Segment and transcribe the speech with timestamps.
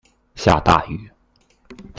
[0.33, 1.11] 下大雨